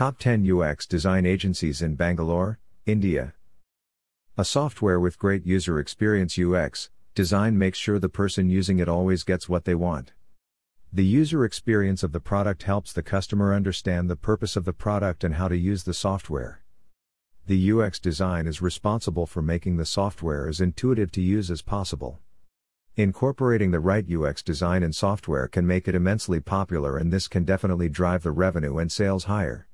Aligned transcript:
Top 0.00 0.18
10 0.18 0.50
UX 0.50 0.86
design 0.86 1.26
agencies 1.26 1.82
in 1.82 1.94
Bangalore, 1.94 2.58
India. 2.86 3.34
A 4.38 4.46
software 4.46 4.98
with 4.98 5.18
great 5.18 5.44
user 5.44 5.78
experience 5.78 6.38
UX 6.38 6.88
design 7.14 7.58
makes 7.58 7.76
sure 7.76 7.98
the 7.98 8.08
person 8.08 8.48
using 8.48 8.78
it 8.78 8.88
always 8.88 9.24
gets 9.24 9.46
what 9.46 9.66
they 9.66 9.74
want. 9.74 10.14
The 10.90 11.04
user 11.04 11.44
experience 11.44 12.02
of 12.02 12.12
the 12.12 12.18
product 12.18 12.62
helps 12.62 12.94
the 12.94 13.02
customer 13.02 13.52
understand 13.52 14.08
the 14.08 14.16
purpose 14.16 14.56
of 14.56 14.64
the 14.64 14.72
product 14.72 15.22
and 15.22 15.34
how 15.34 15.48
to 15.48 15.56
use 15.58 15.84
the 15.84 15.92
software. 15.92 16.62
The 17.46 17.70
UX 17.70 17.98
design 18.00 18.46
is 18.46 18.62
responsible 18.62 19.26
for 19.26 19.42
making 19.42 19.76
the 19.76 19.84
software 19.84 20.48
as 20.48 20.62
intuitive 20.62 21.12
to 21.12 21.20
use 21.20 21.50
as 21.50 21.60
possible. 21.60 22.20
Incorporating 22.96 23.70
the 23.70 23.80
right 23.80 24.10
UX 24.10 24.42
design 24.42 24.82
in 24.82 24.94
software 24.94 25.46
can 25.46 25.66
make 25.66 25.86
it 25.86 25.94
immensely 25.94 26.40
popular, 26.40 26.96
and 26.96 27.12
this 27.12 27.28
can 27.28 27.44
definitely 27.44 27.90
drive 27.90 28.22
the 28.22 28.32
revenue 28.32 28.78
and 28.78 28.90
sales 28.90 29.24
higher. 29.24 29.66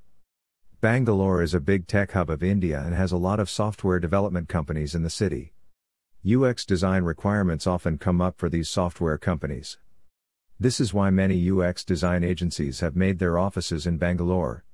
Bangalore 0.87 1.43
is 1.43 1.53
a 1.53 1.59
big 1.59 1.89
tech 1.89 2.13
hub 2.13 2.31
of 2.31 2.45
India 2.45 2.81
and 2.81 2.95
has 2.95 3.11
a 3.11 3.17
lot 3.17 3.41
of 3.41 3.51
software 3.51 3.99
development 3.99 4.49
companies 4.49 4.95
in 4.95 5.03
the 5.03 5.11
city. 5.11 5.53
UX 6.25 6.65
design 6.65 7.03
requirements 7.03 7.67
often 7.67 7.99
come 7.99 8.21
up 8.21 8.39
for 8.39 8.49
these 8.49 8.71
software 8.71 9.19
companies. 9.19 9.79
This 10.61 10.79
is 10.79 10.95
why 10.95 11.11
many 11.11 11.51
UX 11.51 11.85
design 11.85 12.23
agencies 12.23 12.79
have 12.79 12.95
made 12.95 13.19
their 13.19 13.37
offices 13.37 13.85
in 13.85 13.99
Bangalore. 13.99 14.65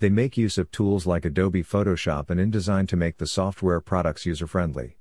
They 0.00 0.08
make 0.08 0.36
use 0.36 0.58
of 0.58 0.72
tools 0.72 1.06
like 1.06 1.24
Adobe 1.24 1.62
Photoshop 1.62 2.28
and 2.28 2.40
InDesign 2.40 2.88
to 2.88 2.96
make 2.96 3.18
the 3.18 3.28
software 3.28 3.80
products 3.80 4.26
user 4.26 4.48
friendly. 4.48 4.98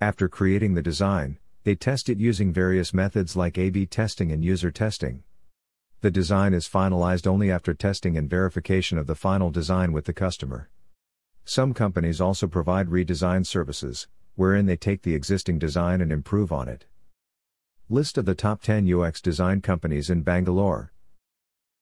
After 0.00 0.28
creating 0.28 0.74
the 0.74 0.82
design, 0.82 1.38
they 1.64 1.74
test 1.74 2.08
it 2.08 2.20
using 2.20 2.52
various 2.52 2.94
methods 2.94 3.34
like 3.34 3.58
A 3.58 3.70
B 3.70 3.86
testing 3.86 4.30
and 4.30 4.44
user 4.44 4.70
testing. 4.70 5.24
The 6.04 6.10
design 6.10 6.52
is 6.52 6.68
finalized 6.68 7.26
only 7.26 7.50
after 7.50 7.72
testing 7.72 8.18
and 8.18 8.28
verification 8.28 8.98
of 8.98 9.06
the 9.06 9.14
final 9.14 9.50
design 9.50 9.90
with 9.90 10.04
the 10.04 10.12
customer. 10.12 10.68
Some 11.46 11.72
companies 11.72 12.20
also 12.20 12.46
provide 12.46 12.88
redesign 12.88 13.46
services, 13.46 14.06
wherein 14.34 14.66
they 14.66 14.76
take 14.76 15.00
the 15.00 15.14
existing 15.14 15.58
design 15.58 16.02
and 16.02 16.12
improve 16.12 16.52
on 16.52 16.68
it. 16.68 16.84
List 17.88 18.18
of 18.18 18.26
the 18.26 18.34
top 18.34 18.60
10 18.60 18.86
UX 18.86 19.22
design 19.22 19.62
companies 19.62 20.10
in 20.10 20.20
Bangalore. 20.20 20.92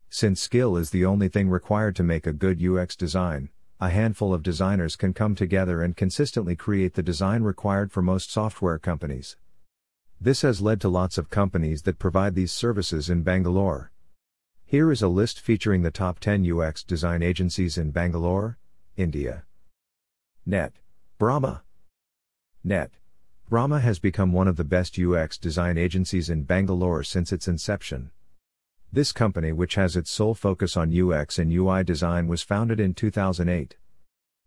Since 0.08 0.40
skill 0.40 0.76
is 0.76 0.90
the 0.90 1.04
only 1.04 1.26
thing 1.26 1.50
required 1.50 1.96
to 1.96 2.04
make 2.04 2.24
a 2.24 2.32
good 2.32 2.64
UX 2.64 2.94
design, 2.94 3.48
a 3.80 3.90
handful 3.90 4.32
of 4.32 4.44
designers 4.44 4.94
can 4.94 5.12
come 5.12 5.34
together 5.34 5.82
and 5.82 5.96
consistently 5.96 6.54
create 6.54 6.94
the 6.94 7.02
design 7.02 7.42
required 7.42 7.90
for 7.90 8.02
most 8.02 8.30
software 8.30 8.78
companies. 8.78 9.36
This 10.20 10.42
has 10.42 10.62
led 10.62 10.80
to 10.82 10.88
lots 10.88 11.18
of 11.18 11.28
companies 11.28 11.82
that 11.82 11.98
provide 11.98 12.36
these 12.36 12.52
services 12.52 13.10
in 13.10 13.24
Bangalore. 13.24 13.91
Here 14.72 14.90
is 14.90 15.02
a 15.02 15.08
list 15.08 15.38
featuring 15.38 15.82
the 15.82 15.90
top 15.90 16.18
10 16.18 16.50
UX 16.50 16.82
design 16.82 17.22
agencies 17.22 17.76
in 17.76 17.90
Bangalore, 17.90 18.56
India. 18.96 19.44
Net. 20.46 20.72
Brahma. 21.18 21.62
Net. 22.64 22.92
Brahma 23.50 23.80
has 23.80 23.98
become 23.98 24.32
one 24.32 24.48
of 24.48 24.56
the 24.56 24.64
best 24.64 24.98
UX 24.98 25.36
design 25.36 25.76
agencies 25.76 26.30
in 26.30 26.44
Bangalore 26.44 27.04
since 27.04 27.34
its 27.34 27.46
inception. 27.46 28.12
This 28.90 29.12
company, 29.12 29.52
which 29.52 29.74
has 29.74 29.94
its 29.94 30.10
sole 30.10 30.34
focus 30.34 30.74
on 30.74 30.90
UX 30.90 31.38
and 31.38 31.52
UI 31.52 31.84
design, 31.84 32.26
was 32.26 32.40
founded 32.40 32.80
in 32.80 32.94
2008. 32.94 33.76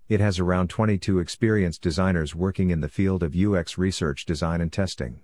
It 0.10 0.20
has 0.20 0.40
around 0.40 0.72
22 0.72 1.20
experienced 1.20 1.84
designers 1.84 2.34
working 2.34 2.72
in 2.72 2.82
the 2.82 2.90
field 2.90 3.22
of 3.22 3.36
UX 3.36 3.78
research, 3.78 4.26
design, 4.26 4.60
and 4.60 4.74
testing. 4.74 5.20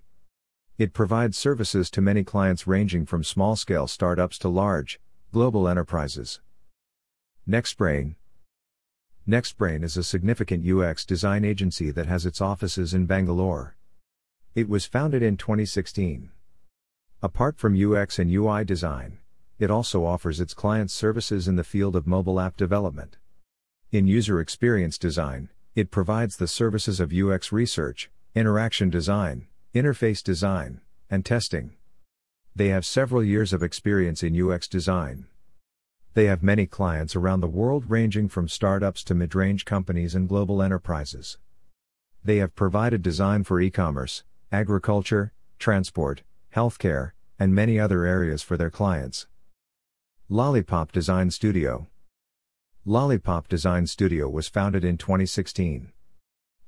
It 0.77 0.93
provides 0.93 1.37
services 1.37 1.89
to 1.91 2.01
many 2.01 2.23
clients 2.23 2.65
ranging 2.65 3.05
from 3.05 3.23
small 3.23 3.55
scale 3.55 3.87
startups 3.87 4.37
to 4.39 4.49
large, 4.49 4.99
global 5.31 5.67
enterprises. 5.67 6.39
NextBrain 7.47 8.15
NextBrain 9.27 9.83
is 9.83 9.97
a 9.97 10.03
significant 10.03 10.67
UX 10.67 11.05
design 11.05 11.45
agency 11.45 11.91
that 11.91 12.07
has 12.07 12.25
its 12.25 12.41
offices 12.41 12.93
in 12.93 13.05
Bangalore. 13.05 13.75
It 14.55 14.67
was 14.67 14.85
founded 14.85 15.21
in 15.21 15.37
2016. 15.37 16.31
Apart 17.21 17.57
from 17.57 17.75
UX 17.79 18.17
and 18.17 18.31
UI 18.31 18.65
design, 18.65 19.19
it 19.59 19.69
also 19.69 20.05
offers 20.05 20.39
its 20.39 20.55
clients 20.55 20.93
services 20.93 21.47
in 21.47 21.55
the 21.55 21.63
field 21.63 21.95
of 21.95 22.07
mobile 22.07 22.39
app 22.39 22.57
development. 22.57 23.17
In 23.91 24.07
user 24.07 24.39
experience 24.39 24.97
design, 24.97 25.49
it 25.75 25.91
provides 25.91 26.37
the 26.37 26.47
services 26.47 26.99
of 26.99 27.13
UX 27.13 27.51
research, 27.51 28.09
interaction 28.33 28.89
design, 28.89 29.47
interface 29.73 30.21
design, 30.21 30.81
and 31.09 31.23
testing. 31.23 31.71
They 32.53 32.67
have 32.69 32.85
several 32.85 33.23
years 33.23 33.53
of 33.53 33.63
experience 33.63 34.21
in 34.21 34.35
UX 34.35 34.67
design. 34.67 35.27
They 36.13 36.25
have 36.25 36.43
many 36.43 36.65
clients 36.65 37.15
around 37.15 37.39
the 37.39 37.47
world 37.47 37.85
ranging 37.87 38.27
from 38.27 38.49
startups 38.49 39.01
to 39.05 39.15
mid 39.15 39.33
range 39.33 39.63
companies 39.63 40.13
and 40.13 40.27
global 40.27 40.61
enterprises. 40.61 41.37
They 42.21 42.37
have 42.37 42.53
provided 42.53 43.01
design 43.01 43.45
for 43.45 43.61
e 43.61 43.71
commerce, 43.71 44.25
agriculture, 44.51 45.31
transport, 45.57 46.23
healthcare, 46.53 47.11
and 47.39 47.55
many 47.55 47.79
other 47.79 48.03
areas 48.03 48.43
for 48.43 48.57
their 48.57 48.69
clients. 48.69 49.27
Lollipop 50.27 50.91
Design 50.91 51.31
Studio 51.31 51.87
Lollipop 52.83 53.47
Design 53.47 53.87
Studio 53.87 54.27
was 54.27 54.49
founded 54.49 54.83
in 54.83 54.97
2016. 54.97 55.93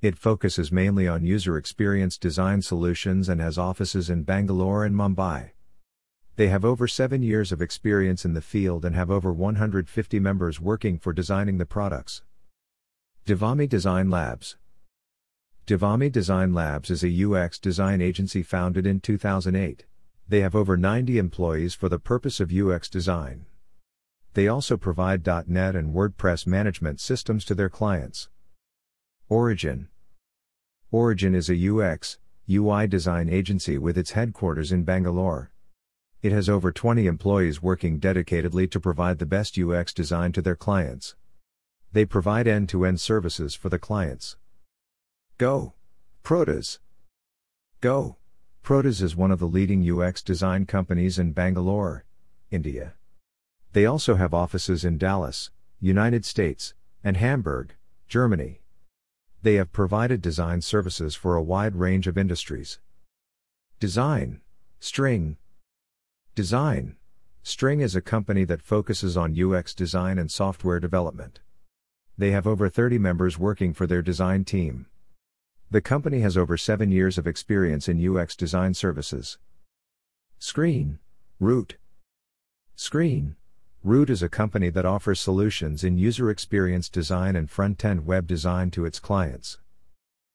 It 0.03 0.17
focuses 0.17 0.69
mainly 0.69 1.07
on 1.07 1.23
user 1.23 1.55
experience 1.55 2.17
design 2.17 2.61
solutions 2.61 3.29
and 3.29 3.39
has 3.39 3.57
offices 3.57 4.09
in 4.09 4.23
Bangalore 4.23 4.83
and 4.83 4.93
Mumbai. 4.93 5.51
They 6.35 6.49
have 6.49 6.65
over 6.65 6.89
seven 6.89 7.23
years 7.23 7.53
of 7.53 7.61
experience 7.61 8.25
in 8.25 8.33
the 8.33 8.41
field 8.41 8.83
and 8.83 8.97
have 8.97 9.09
over 9.09 9.31
150 9.31 10.19
members 10.19 10.59
working 10.59 10.99
for 10.99 11.13
designing 11.13 11.57
the 11.57 11.65
products. 11.65 12.21
Divami 13.25 13.69
Design 13.69 14.09
Labs 14.09 14.57
Divami 15.65 16.11
Design 16.11 16.53
Labs 16.53 16.91
is 16.91 17.05
a 17.05 17.25
UX 17.25 17.57
design 17.57 18.01
agency 18.01 18.43
founded 18.43 18.85
in 18.85 18.99
2008. 18.99 19.85
They 20.27 20.41
have 20.41 20.53
over 20.53 20.75
90 20.75 21.17
employees 21.17 21.75
for 21.75 21.87
the 21.87 21.97
purpose 21.97 22.41
of 22.41 22.51
UX 22.51 22.89
design. 22.89 23.45
They 24.33 24.49
also 24.49 24.75
provide 24.75 25.25
.NET 25.25 25.77
and 25.77 25.95
WordPress 25.95 26.45
management 26.45 26.99
systems 26.99 27.45
to 27.45 27.55
their 27.55 27.69
clients. 27.69 28.27
Origin 29.29 29.87
Origin 30.93 31.33
is 31.33 31.49
a 31.49 31.71
UX, 31.71 32.19
UI 32.47 32.85
design 32.85 33.27
agency 33.27 33.79
with 33.79 33.97
its 33.97 34.11
headquarters 34.11 34.71
in 34.71 34.83
Bangalore. 34.83 35.51
It 36.21 36.31
has 36.31 36.47
over 36.47 36.71
20 36.71 37.07
employees 37.07 37.63
working 37.63 37.99
dedicatedly 37.99 38.69
to 38.69 38.79
provide 38.79 39.17
the 39.17 39.25
best 39.25 39.57
UX 39.57 39.91
design 39.91 40.33
to 40.33 40.41
their 40.43 40.55
clients. 40.55 41.15
They 41.91 42.05
provide 42.05 42.47
end 42.47 42.69
to 42.69 42.85
end 42.85 43.01
services 43.01 43.55
for 43.55 43.69
the 43.69 43.79
clients. 43.79 44.37
Go. 45.39 45.73
Protas. 46.23 46.77
Go. 47.81 48.17
Protas 48.63 49.01
is 49.01 49.15
one 49.15 49.31
of 49.31 49.39
the 49.39 49.47
leading 49.47 49.81
UX 49.89 50.21
design 50.21 50.67
companies 50.67 51.17
in 51.17 51.31
Bangalore, 51.31 52.05
India. 52.51 52.93
They 53.71 53.87
also 53.87 54.13
have 54.13 54.35
offices 54.35 54.85
in 54.85 54.99
Dallas, 54.99 55.49
United 55.81 56.23
States, 56.23 56.75
and 57.03 57.17
Hamburg, 57.17 57.73
Germany. 58.07 58.59
They 59.43 59.55
have 59.55 59.73
provided 59.73 60.21
design 60.21 60.61
services 60.61 61.15
for 61.15 61.35
a 61.35 61.43
wide 61.43 61.75
range 61.75 62.07
of 62.07 62.17
industries. 62.17 62.79
Design, 63.77 64.39
String. 64.79 65.35
Design, 66.33 66.95
String 67.43 67.81
is 67.81 67.93
a 67.93 68.01
company 68.01 68.45
that 68.45 68.61
focuses 68.61 69.17
on 69.17 69.37
UX 69.37 69.73
design 69.73 70.17
and 70.17 70.31
software 70.31 70.79
development. 70.79 71.41
They 72.17 72.31
have 72.31 72.47
over 72.47 72.69
30 72.69 72.97
members 72.99 73.37
working 73.37 73.73
for 73.73 73.85
their 73.85 74.01
design 74.01 74.45
team. 74.45 74.85
The 75.69 75.81
company 75.81 76.21
has 76.21 76.37
over 76.37 76.55
7 76.55 76.89
years 76.89 77.17
of 77.17 77.27
experience 77.27 77.89
in 77.89 77.99
UX 77.99 78.37
design 78.37 78.73
services. 78.73 79.39
Screen, 80.39 80.99
Root. 81.41 81.75
Screen, 82.77 83.35
Root 83.85 84.09
is 84.09 84.23
a 84.23 84.29
company 84.29 84.69
that 84.69 84.85
offers 84.85 85.19
solutions 85.19 85.83
in 85.83 85.97
user 85.97 86.29
experience 86.29 86.87
design 86.87 87.35
and 87.35 87.49
front 87.49 87.83
end 87.83 88.05
web 88.05 88.25
design 88.25 88.71
to 88.71 88.85
its 88.85 88.97
clients. 88.97 89.59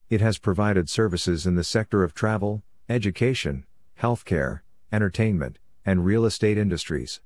It 0.07 0.21
has 0.21 0.37
provided 0.37 0.87
services 0.87 1.47
in 1.47 1.55
the 1.55 1.63
sector 1.63 2.03
of 2.03 2.13
travel, 2.13 2.61
education, 2.87 3.65
healthcare, 3.99 4.59
entertainment, 4.91 5.57
and 5.83 6.05
real 6.05 6.25
estate 6.25 6.59
industries. 6.59 7.21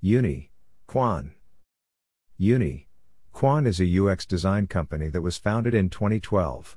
Uni, 0.00 0.52
Quan. 0.86 1.34
Uni, 2.38 2.86
Quan 3.32 3.66
is 3.66 3.80
a 3.80 4.06
UX 4.06 4.24
design 4.24 4.68
company 4.68 5.08
that 5.08 5.22
was 5.22 5.36
founded 5.36 5.74
in 5.74 5.90
2012. 5.90 6.76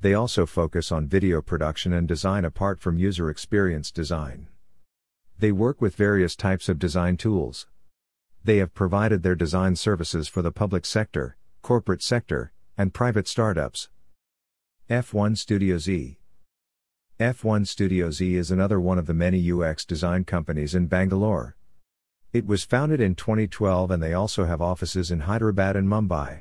They 0.00 0.14
also 0.14 0.46
focus 0.46 0.92
on 0.92 1.08
video 1.08 1.42
production 1.42 1.92
and 1.92 2.06
design 2.06 2.44
apart 2.44 2.78
from 2.78 2.96
user 2.96 3.28
experience 3.28 3.90
design. 3.90 4.46
They 5.40 5.50
work 5.50 5.80
with 5.80 5.96
various 5.96 6.36
types 6.36 6.68
of 6.68 6.78
design 6.78 7.16
tools. 7.16 7.66
They 8.44 8.56
have 8.56 8.74
provided 8.74 9.22
their 9.22 9.36
design 9.36 9.76
services 9.76 10.26
for 10.26 10.42
the 10.42 10.50
public 10.50 10.84
sector, 10.84 11.36
corporate 11.62 12.02
sector, 12.02 12.52
and 12.76 12.92
private 12.92 13.28
startups. 13.28 13.88
F1 14.90 15.36
Studioz 15.36 16.16
F1 17.20 17.66
Studioz 17.66 18.20
is 18.20 18.50
another 18.50 18.80
one 18.80 18.98
of 18.98 19.06
the 19.06 19.14
many 19.14 19.52
UX 19.52 19.84
design 19.84 20.24
companies 20.24 20.74
in 20.74 20.88
Bangalore. 20.88 21.56
It 22.32 22.44
was 22.44 22.64
founded 22.64 23.00
in 23.00 23.14
2012 23.14 23.92
and 23.92 24.02
they 24.02 24.12
also 24.12 24.46
have 24.46 24.60
offices 24.60 25.12
in 25.12 25.20
Hyderabad 25.20 25.76
and 25.76 25.86
Mumbai. 25.86 26.40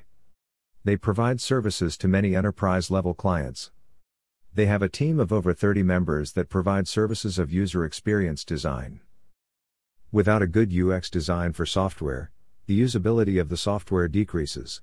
They 0.83 0.97
provide 0.97 1.39
services 1.39 1.97
to 1.97 2.07
many 2.07 2.36
enterprise 2.36 2.89
level 2.89 3.13
clients. 3.13 3.69
They 4.56 4.65
have 4.65 4.81
a 4.81 4.89
team 4.89 5.19
of 5.19 5.31
over 5.31 5.54
30 5.54 5.83
members 5.83 6.31
that 6.31 6.50
provide 6.50 6.88
services 6.88 7.38
of 7.38 7.54
user 7.54 7.86
experience 7.86 8.44
design. 8.44 9.01
Without 10.13 10.42
a 10.42 10.48
good 10.48 10.74
UX 10.74 11.10
design 11.10 11.54
for 11.54 11.66
software, 11.66 12.31
the 12.66 12.78
usability 12.78 13.40
of 13.40 13.48
the 13.48 13.56
software 13.56 14.10
decreases. 14.10 14.81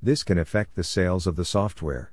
This 0.00 0.22
can 0.22 0.38
affect 0.38 0.76
the 0.76 0.84
sales 0.84 1.26
of 1.26 1.34
the 1.34 1.44
software. 1.44 2.12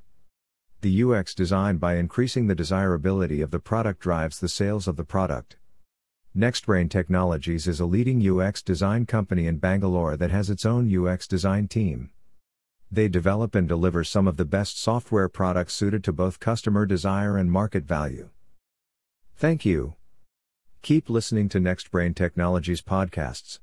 The 0.80 1.04
UX 1.04 1.32
design 1.32 1.76
by 1.76 1.94
increasing 1.94 2.48
the 2.48 2.56
desirability 2.56 3.40
of 3.40 3.52
the 3.52 3.60
product 3.60 4.00
drives 4.00 4.40
the 4.40 4.48
sales 4.48 4.88
of 4.88 4.96
the 4.96 5.04
product. 5.04 5.58
NextBrain 6.36 6.90
Technologies 6.90 7.68
is 7.68 7.78
a 7.78 7.86
leading 7.86 8.20
UX 8.28 8.62
design 8.62 9.06
company 9.06 9.46
in 9.46 9.58
Bangalore 9.58 10.16
that 10.16 10.32
has 10.32 10.50
its 10.50 10.66
own 10.66 10.92
UX 10.92 11.28
design 11.28 11.68
team. 11.68 12.10
They 12.90 13.06
develop 13.06 13.54
and 13.54 13.68
deliver 13.68 14.02
some 14.02 14.26
of 14.26 14.38
the 14.38 14.44
best 14.44 14.76
software 14.82 15.28
products 15.28 15.74
suited 15.74 16.02
to 16.02 16.12
both 16.12 16.40
customer 16.40 16.84
desire 16.84 17.36
and 17.36 17.48
market 17.48 17.84
value. 17.84 18.30
Thank 19.36 19.64
you. 19.64 19.94
Keep 20.84 21.08
listening 21.08 21.48
to 21.48 21.58
NextBrain 21.58 22.14
Technologies 22.14 22.82
podcasts. 22.82 23.58